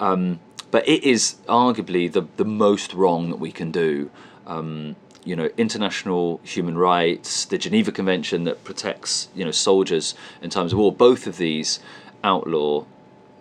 Um, 0.00 0.40
but 0.70 0.88
it 0.88 1.04
is 1.04 1.36
arguably 1.46 2.10
the, 2.10 2.26
the 2.38 2.44
most 2.46 2.94
wrong 2.94 3.28
that 3.28 3.36
we 3.36 3.52
can 3.52 3.70
do. 3.70 4.10
Um, 4.46 4.96
you 5.24 5.36
know, 5.36 5.50
international 5.58 6.40
human 6.42 6.78
rights, 6.78 7.44
the 7.44 7.58
Geneva 7.58 7.92
Convention 7.92 8.44
that 8.44 8.64
protects 8.64 9.28
you 9.34 9.44
know 9.44 9.50
soldiers 9.50 10.14
in 10.40 10.48
times 10.50 10.72
of 10.72 10.78
war. 10.78 10.92
Both 10.92 11.26
of 11.26 11.36
these 11.36 11.80
outlaw 12.24 12.84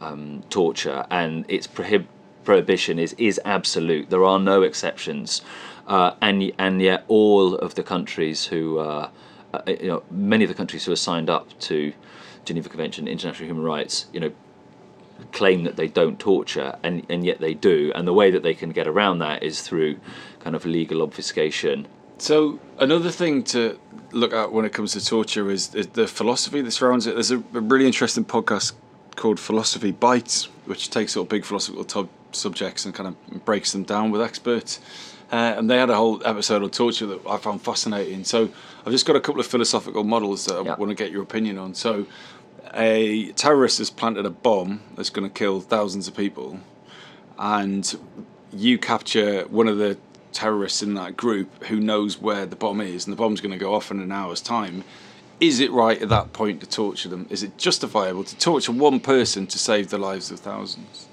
um, 0.01 0.43
torture, 0.49 1.05
and 1.11 1.45
its 1.47 1.67
prohib- 1.67 2.07
prohibition 2.43 2.97
is 2.97 3.13
is 3.19 3.39
absolute. 3.45 4.09
There 4.09 4.25
are 4.25 4.39
no 4.39 4.63
exceptions 4.63 5.43
uh, 5.87 6.15
and 6.21 6.51
and 6.57 6.81
yet 6.81 7.03
all 7.07 7.55
of 7.55 7.75
the 7.75 7.83
countries 7.83 8.45
who 8.45 8.79
uh, 8.79 9.09
uh, 9.53 9.61
you 9.67 9.87
know 9.87 10.03
many 10.11 10.43
of 10.43 10.49
the 10.49 10.55
countries 10.55 10.85
who 10.85 10.91
are 10.91 10.97
signed 10.97 11.29
up 11.29 11.57
to 11.59 11.93
Geneva 12.45 12.69
Convention, 12.69 13.07
International 13.07 13.47
Human 13.47 13.63
Rights, 13.63 14.05
you 14.13 14.19
know, 14.19 14.31
claim 15.31 15.63
that 15.63 15.75
they 15.75 15.87
don't 15.87 16.19
torture, 16.19 16.77
and 16.83 17.05
and 17.09 17.25
yet 17.25 17.39
they 17.39 17.53
do. 17.53 17.91
And 17.95 18.07
the 18.07 18.13
way 18.13 18.31
that 18.31 18.43
they 18.43 18.53
can 18.53 18.69
get 18.69 18.87
around 18.87 19.19
that 19.19 19.43
is 19.43 19.61
through 19.61 19.99
kind 20.39 20.55
of 20.55 20.65
legal 20.65 21.01
obfuscation. 21.01 21.87
So 22.17 22.59
another 22.79 23.11
thing 23.11 23.43
to 23.45 23.77
look 24.11 24.33
at 24.33 24.51
when 24.51 24.63
it 24.65 24.71
comes 24.71 24.93
to 24.93 25.05
torture 25.05 25.51
is, 25.51 25.67
the 25.67 26.07
philosophy 26.07 26.61
that 26.61 26.71
surrounds 26.71 27.05
it. 27.07 27.13
There's 27.13 27.31
a, 27.31 27.37
really 27.37 27.85
interesting 27.85 28.23
podcast 28.23 28.73
called 29.15 29.39
Philosophy 29.39 29.91
Bites, 29.91 30.45
which 30.65 30.89
takes 30.89 31.17
up 31.17 31.29
big 31.29 31.45
philosophical 31.45 32.09
subjects 32.31 32.85
and 32.85 32.93
kind 32.93 33.09
of 33.09 33.45
breaks 33.45 33.71
them 33.71 33.83
down 33.83 34.11
with 34.11 34.21
experts. 34.21 34.79
Uh, 35.35 35.53
and 35.57 35.69
they 35.69 35.77
had 35.77 35.89
a 35.89 35.95
whole 35.95 36.25
episode 36.25 36.63
on 36.63 36.69
torture 36.69 37.05
that 37.05 37.19
I 37.27 37.35
found 37.35 37.61
fascinating. 37.61 38.23
So 38.23 38.47
I've 38.85 38.93
just 38.93 39.05
got 39.05 39.17
a 39.17 39.19
couple 39.19 39.41
of 39.41 39.45
philosophical 39.45 40.05
models 40.05 40.45
that 40.45 40.55
I 40.55 40.61
want 40.61 40.89
to 40.91 40.95
get 40.95 41.11
your 41.11 41.23
opinion 41.23 41.57
on. 41.57 41.73
So 41.73 42.05
a 42.73 43.33
terrorist 43.33 43.79
has 43.79 43.89
planted 43.89 44.25
a 44.25 44.29
bomb 44.29 44.79
that's 44.95 45.09
going 45.09 45.27
to 45.27 45.33
kill 45.33 45.59
thousands 45.59 46.07
of 46.07 46.15
people, 46.15 46.61
and 47.37 47.99
you 48.53 48.77
capture 48.77 49.43
one 49.49 49.67
of 49.67 49.77
the 49.77 49.97
terrorists 50.31 50.81
in 50.81 50.93
that 50.93 51.17
group 51.17 51.65
who 51.65 51.81
knows 51.81 52.17
where 52.17 52.45
the 52.45 52.55
bomb 52.55 52.79
is, 52.79 53.05
and 53.05 53.11
the 53.11 53.17
bomb's 53.17 53.41
going 53.41 53.51
to 53.51 53.57
go 53.57 53.75
off 53.75 53.91
in 53.91 53.99
an 53.99 54.13
hour's 54.13 54.39
time. 54.39 54.85
Is 55.41 55.59
it 55.59 55.69
right 55.73 56.01
at 56.01 56.07
that 56.07 56.31
point 56.31 56.61
to 56.61 56.65
torture 56.65 57.09
them? 57.09 57.27
Is 57.29 57.43
it 57.43 57.57
justifiable 57.57 58.23
to 58.23 58.37
torture 58.37 58.71
one 58.71 59.01
person 59.01 59.47
to 59.47 59.59
save 59.59 59.89
the 59.89 59.97
lives 59.97 60.31
of 60.31 60.39
thousands? 60.39 61.04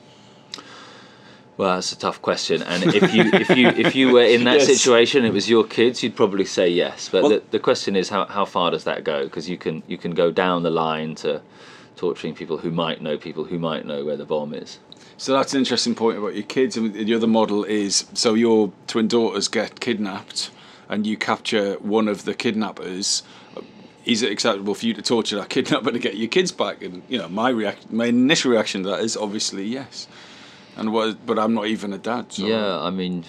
Well, 1.56 1.74
that's 1.74 1.92
a 1.92 1.98
tough 1.98 2.22
question. 2.22 2.62
And 2.62 2.94
if 2.94 3.14
you 3.14 3.24
if 3.32 3.50
you 3.50 3.68
if 3.68 3.94
you 3.94 4.12
were 4.12 4.22
in 4.22 4.44
that 4.48 4.60
yes. 4.60 4.66
situation, 4.66 5.24
it 5.24 5.32
was 5.32 5.50
your 5.50 5.64
kids, 5.64 6.02
you'd 6.02 6.16
probably 6.16 6.46
say 6.46 6.68
yes. 6.68 7.08
But 7.10 7.22
well, 7.22 7.30
the, 7.32 7.42
the 7.50 7.58
question 7.58 7.94
is, 7.94 8.08
how, 8.08 8.24
how 8.24 8.44
far 8.44 8.70
does 8.70 8.84
that 8.84 9.04
go? 9.04 9.24
Because 9.24 9.48
you 9.48 9.58
can 9.58 9.82
you 9.86 9.98
can 9.98 10.12
go 10.12 10.30
down 10.30 10.62
the 10.62 10.70
line 10.70 11.14
to 11.16 11.42
torturing 11.96 12.34
people 12.34 12.58
who 12.58 12.70
might 12.70 13.02
know 13.02 13.16
people 13.18 13.44
who 13.44 13.58
might 13.58 13.84
know 13.84 14.04
where 14.04 14.16
the 14.16 14.24
bomb 14.24 14.54
is. 14.54 14.78
So 15.18 15.34
that's 15.34 15.52
an 15.52 15.58
interesting 15.58 15.94
point 15.94 16.18
about 16.18 16.34
your 16.34 16.42
kids. 16.42 16.76
And 16.76 16.94
the 16.94 17.14
other 17.14 17.26
model 17.26 17.64
is 17.64 18.06
so 18.14 18.34
your 18.34 18.72
twin 18.86 19.06
daughters 19.06 19.46
get 19.48 19.78
kidnapped, 19.78 20.50
and 20.88 21.06
you 21.06 21.16
capture 21.16 21.74
one 21.74 22.08
of 22.08 22.24
the 22.24 22.34
kidnappers. 22.34 23.22
is 24.04 24.22
it 24.22 24.32
acceptable 24.32 24.74
for 24.74 24.86
you 24.86 24.94
to 24.94 25.02
torture 25.02 25.36
that 25.36 25.48
kidnapper 25.48 25.92
to 25.92 25.98
get 25.98 26.16
your 26.16 26.28
kids 26.28 26.50
back? 26.50 26.82
And 26.82 27.02
you 27.08 27.18
know, 27.18 27.28
my 27.28 27.50
react, 27.50 27.92
my 27.92 28.06
initial 28.06 28.50
reaction 28.50 28.82
to 28.84 28.88
that 28.88 29.00
is 29.00 29.18
obviously 29.18 29.64
yes. 29.64 30.08
And 30.76 30.92
what, 30.92 31.24
but 31.26 31.38
I'm 31.38 31.54
not 31.54 31.66
even 31.66 31.92
a 31.92 31.98
dad. 31.98 32.32
So 32.32 32.46
Yeah, 32.46 32.78
I 32.80 32.90
mean, 32.90 33.24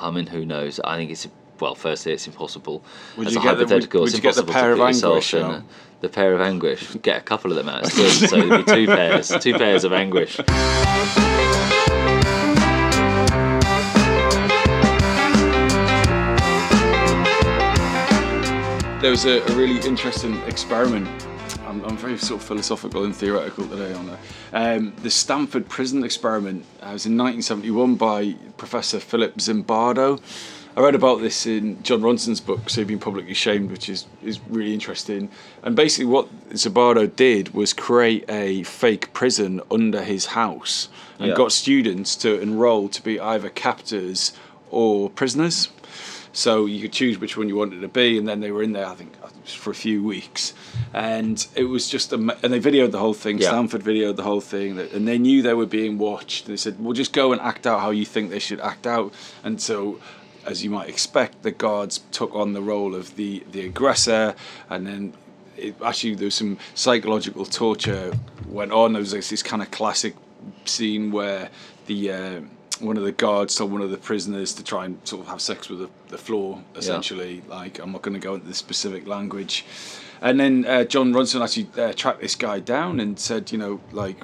I 0.00 0.10
mean, 0.10 0.26
who 0.26 0.44
knows? 0.44 0.80
I 0.84 0.96
think 0.96 1.10
it's 1.10 1.26
well. 1.60 1.74
Firstly, 1.74 2.12
it's 2.12 2.26
impossible. 2.26 2.82
Would 3.16 3.28
As 3.28 3.34
you 3.34 3.40
a 3.40 3.42
get 3.42 3.52
the- 3.52 3.58
would- 3.60 3.68
hypothetical, 3.68 4.00
would 4.00 4.08
it's 4.08 4.16
you 4.16 4.22
get 4.22 4.34
the 4.34 4.40
impossible 4.42 4.60
pair 4.60 4.68
to 4.68 4.72
of 4.72 4.78
put 4.78 4.86
yourself 4.94 5.12
anguish, 5.14 5.34
in 5.34 5.42
a- 5.42 5.64
the 6.02 6.08
pair 6.08 6.34
of 6.34 6.40
anguish. 6.40 6.94
Get 7.02 7.16
a 7.18 7.20
couple 7.22 7.50
of 7.52 7.56
them 7.56 7.68
out. 7.68 7.84
It's 7.86 7.94
good. 8.20 8.28
so 8.30 8.36
it'd 8.36 8.66
be 8.66 8.72
two 8.72 8.86
pairs. 8.86 9.28
Two 9.40 9.54
pairs 9.54 9.84
of 9.84 9.92
anguish. 9.92 10.38
there 19.00 19.10
was 19.10 19.24
a, 19.24 19.40
a 19.42 19.56
really 19.56 19.80
interesting 19.86 20.36
experiment. 20.42 21.08
I'm, 21.72 21.82
I'm 21.86 21.96
very 21.96 22.18
sort 22.18 22.42
of 22.42 22.46
philosophical 22.46 23.04
and 23.04 23.16
theoretical 23.16 23.66
today 23.66 23.94
on 23.94 24.06
that. 24.06 24.18
Um, 24.52 24.92
the 25.02 25.10
Stanford 25.10 25.68
Prison 25.70 26.04
Experiment 26.04 26.66
uh, 26.82 26.90
was 26.92 27.06
in 27.06 27.16
1971 27.16 27.94
by 27.94 28.34
Professor 28.58 29.00
Philip 29.00 29.36
Zimbardo. 29.38 30.20
I 30.76 30.80
read 30.80 30.94
about 30.94 31.20
this 31.22 31.46
in 31.46 31.82
Jon 31.82 32.02
Ronson's 32.02 32.40
book, 32.40 32.68
So 32.68 32.80
You've 32.82 32.88
Been 32.88 32.98
Publicly 32.98 33.32
Shamed, 33.34 33.70
which 33.70 33.88
is, 33.88 34.06
is 34.22 34.38
really 34.50 34.74
interesting. 34.74 35.30
And 35.62 35.74
basically, 35.74 36.06
what 36.06 36.28
Zimbardo 36.50 37.14
did 37.14 37.54
was 37.54 37.72
create 37.72 38.24
a 38.28 38.62
fake 38.64 39.12
prison 39.14 39.62
under 39.70 40.02
his 40.02 40.26
house 40.26 40.88
and 41.18 41.28
Yeah. 41.28 41.34
got 41.34 41.52
students 41.52 42.16
to 42.16 42.38
enroll 42.40 42.88
to 42.90 43.02
be 43.02 43.18
either 43.18 43.48
captors 43.48 44.32
or 44.72 45.10
prisoners. 45.10 45.68
So 46.32 46.64
you 46.64 46.80
could 46.80 46.92
choose 46.92 47.18
which 47.18 47.36
one 47.36 47.48
you 47.48 47.56
wanted 47.56 47.82
to 47.82 47.88
be, 47.88 48.16
and 48.16 48.26
then 48.26 48.40
they 48.40 48.50
were 48.50 48.62
in 48.62 48.72
there, 48.72 48.86
I 48.86 48.94
think, 48.94 49.14
for 49.46 49.70
a 49.70 49.74
few 49.74 50.02
weeks, 50.02 50.54
and 50.94 51.46
it 51.54 51.64
was 51.64 51.88
just 51.88 52.10
a, 52.12 52.16
and 52.16 52.52
they 52.52 52.58
videoed 52.58 52.90
the 52.90 52.98
whole 52.98 53.12
thing. 53.12 53.38
Yeah. 53.38 53.48
Stanford 53.48 53.82
videoed 53.82 54.16
the 54.16 54.22
whole 54.22 54.40
thing, 54.40 54.78
and 54.78 55.06
they 55.06 55.18
knew 55.18 55.42
they 55.42 55.52
were 55.52 55.66
being 55.66 55.98
watched. 55.98 56.46
They 56.46 56.56
said, 56.56 56.82
"Well, 56.82 56.94
just 56.94 57.12
go 57.12 57.32
and 57.32 57.40
act 57.42 57.66
out 57.66 57.80
how 57.80 57.90
you 57.90 58.06
think 58.06 58.30
they 58.30 58.38
should 58.38 58.60
act 58.60 58.86
out." 58.86 59.12
And 59.44 59.60
so, 59.60 60.00
as 60.46 60.64
you 60.64 60.70
might 60.70 60.88
expect, 60.88 61.42
the 61.42 61.50
guards 61.50 62.00
took 62.12 62.34
on 62.34 62.54
the 62.54 62.62
role 62.62 62.94
of 62.94 63.16
the 63.16 63.44
the 63.52 63.66
aggressor, 63.66 64.34
and 64.70 64.86
then. 64.86 65.14
It, 65.54 65.76
actually, 65.84 66.14
there 66.14 66.24
was 66.24 66.34
some 66.34 66.56
psychological 66.74 67.44
torture 67.44 68.14
went 68.48 68.72
on. 68.72 68.94
There 68.94 69.00
was 69.00 69.12
like 69.12 69.26
this 69.26 69.42
kind 69.42 69.60
of 69.60 69.70
classic 69.70 70.16
scene 70.64 71.12
where 71.12 71.50
the 71.86 72.10
uh, 72.10 72.40
one 72.82 72.96
of 72.96 73.04
the 73.04 73.12
guards 73.12 73.54
told 73.54 73.72
one 73.72 73.80
of 73.80 73.90
the 73.90 73.96
prisoners 73.96 74.52
to 74.54 74.64
try 74.64 74.84
and 74.84 74.98
sort 75.06 75.22
of 75.22 75.28
have 75.28 75.40
sex 75.40 75.68
with 75.68 75.78
the, 75.78 75.90
the 76.08 76.18
floor, 76.18 76.62
essentially. 76.76 77.42
Like, 77.48 77.78
I'm 77.78 77.92
not 77.92 78.02
going 78.02 78.14
to 78.14 78.20
go 78.20 78.34
into 78.34 78.46
the 78.46 78.54
specific 78.54 79.06
language. 79.06 79.64
And 80.20 80.38
then 80.38 80.64
uh, 80.66 80.84
Jon 80.84 81.12
Ronson 81.12 81.42
actually 81.42 81.68
uh, 81.82 81.92
tracked 81.92 82.20
this 82.20 82.34
guy 82.34 82.58
down 82.60 83.00
and 83.00 83.18
said, 83.18 83.50
you 83.52 83.58
know, 83.58 83.80
like, 83.92 84.16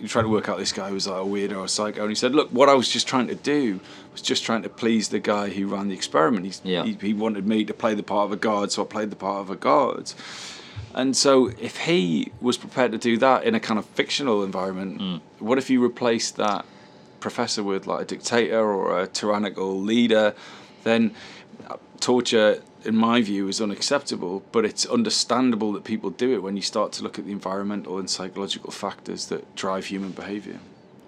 you 0.00 0.08
trying 0.08 0.24
to 0.24 0.30
work 0.30 0.48
out 0.48 0.56
this 0.58 0.72
guy 0.72 0.88
who 0.88 0.94
was 0.94 1.06
like 1.06 1.20
a 1.20 1.24
weirdo 1.26 1.58
or 1.58 1.64
a 1.64 1.68
psycho. 1.68 2.00
And 2.02 2.10
he 2.10 2.14
said, 2.14 2.34
look, 2.34 2.48
what 2.50 2.68
I 2.68 2.74
was 2.74 2.88
just 2.88 3.06
trying 3.06 3.26
to 3.28 3.34
do 3.34 3.80
was 4.12 4.22
just 4.22 4.44
trying 4.44 4.62
to 4.62 4.68
please 4.68 5.10
the 5.10 5.18
guy 5.20 5.50
who 5.50 5.66
ran 5.66 5.88
the 5.88 5.94
experiment. 5.94 6.46
He's, 6.46 6.60
Yeah. 6.64 6.84
he, 6.84 6.94
he 7.00 7.12
wanted 7.12 7.46
me 7.46 7.64
to 7.64 7.74
play 7.74 7.94
the 7.94 8.02
part 8.02 8.24
of 8.26 8.32
a 8.32 8.36
guard, 8.36 8.72
so 8.72 8.82
I 8.82 8.86
played 8.86 9.10
the 9.10 9.16
part 9.16 9.40
of 9.42 9.50
a 9.50 9.56
guard. 9.56 10.12
And 10.94 11.16
so, 11.16 11.52
if 11.60 11.76
he 11.82 12.32
was 12.40 12.56
prepared 12.56 12.90
to 12.92 12.98
do 12.98 13.16
that 13.18 13.44
in 13.44 13.54
a 13.54 13.60
kind 13.60 13.78
of 13.78 13.84
fictional 13.86 14.42
environment, 14.42 15.22
what 15.38 15.56
if 15.58 15.70
you 15.70 15.80
replaced 15.80 16.36
that 16.38 16.64
professor 17.20 17.62
with 17.62 17.86
like 17.86 18.02
a 18.02 18.04
dictator 18.04 18.60
or 18.60 19.00
a 19.00 19.06
tyrannical 19.06 19.78
leader? 19.80 20.34
Then 20.84 21.14
torture, 22.00 22.62
in 22.84 22.96
my 22.96 23.20
view, 23.20 23.48
is 23.48 23.60
unacceptable. 23.60 24.42
But 24.52 24.64
it's 24.64 24.86
understandable 24.86 25.72
that 25.72 25.84
people 25.84 26.10
do 26.10 26.34
it 26.34 26.42
when 26.42 26.56
you 26.56 26.62
start 26.62 26.92
to 26.92 27.02
look 27.02 27.18
at 27.18 27.26
the 27.26 27.32
environmental 27.32 27.98
and 27.98 28.08
psychological 28.08 28.70
factors 28.70 29.26
that 29.26 29.54
drive 29.54 29.86
human 29.86 30.10
behaviour. 30.10 30.58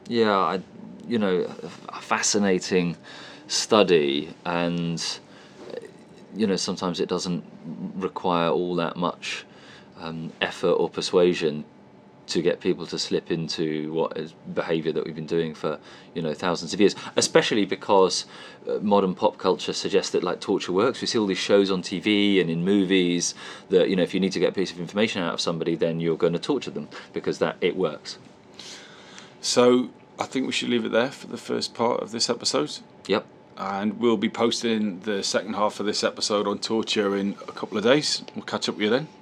Yeah, 0.09 0.37
I, 0.37 0.61
you 1.07 1.19
know, 1.19 1.53
a 1.89 2.01
fascinating 2.01 2.97
study, 3.47 4.35
and 4.45 5.03
you 6.35 6.47
know, 6.47 6.57
sometimes 6.57 7.01
it 7.01 7.09
doesn't 7.09 7.45
require 7.97 8.51
all 8.51 8.75
that 8.77 8.97
much 8.97 9.45
um, 10.01 10.33
effort 10.41 10.73
or 10.73 10.89
persuasion 10.89 11.65
to 12.27 12.41
get 12.41 12.61
people 12.61 12.87
to 12.87 12.99
slip 12.99 13.31
into 13.31 13.93
what 13.93 14.17
is 14.17 14.33
behavior 14.55 14.93
that 14.93 15.05
we've 15.05 15.15
been 15.15 15.27
doing 15.27 15.55
for 15.55 15.79
you 16.15 16.23
know 16.23 16.33
thousands 16.33 16.73
of 16.73 16.81
years 16.81 16.95
especially 17.17 17.65
because 17.65 18.27
uh, 18.69 18.79
modern 18.81 19.15
pop 19.15 19.39
culture 19.39 19.73
suggests 19.73 20.13
that 20.13 20.23
like 20.23 20.41
torture 20.41 20.73
works 20.73 21.01
we 21.01 21.07
see 21.07 21.19
all 21.19 21.27
these 21.27 21.39
shows 21.39 21.71
on 21.71 21.83
TV 21.83 22.41
and 22.41 22.49
in 22.49 22.65
movies 22.65 23.35
that 23.71 23.89
you 23.89 23.97
know 23.97 24.03
if 24.03 24.15
you 24.15 24.21
need 24.21 24.33
to 24.33 24.41
get 24.41 24.51
a 24.51 24.53
piece 24.53 24.71
of 24.71 24.79
information 24.79 25.23
out 25.23 25.35
of 25.35 25.41
somebody 25.41 25.75
then 25.75 26.01
you're 26.01 26.17
going 26.17 26.33
to 26.33 26.39
torture 26.39 26.71
them 26.71 26.89
because 27.13 27.39
that 27.39 27.57
it 27.61 27.77
works 27.77 28.19
So 29.43 29.91
I 30.19 30.27
think 30.27 30.47
we 30.47 30.53
should 30.53 30.69
leave 30.69 30.85
it 30.85 30.93
there 30.93 31.11
for 31.11 31.27
the 31.27 31.37
first 31.37 31.75
part 31.75 32.01
of 32.01 32.13
this 32.13 32.31
episode. 32.31 32.79
yep 33.07 33.27
And 33.59 33.99
we'll 33.99 34.17
be 34.17 34.31
posting 34.31 35.01
the 35.01 35.23
second 35.23 35.55
half 35.55 35.81
of 35.81 35.87
this 35.87 36.05
episode 36.05 36.47
on 36.47 36.59
torture 36.61 37.17
in 37.17 37.33
a 37.49 37.53
couple 37.53 37.77
of 37.77 37.85
days. 37.85 38.23
We'll 38.35 38.45
catch 38.45 38.69
up 38.69 38.77
with 38.77 38.85
you 38.85 38.91
then. 38.91 39.22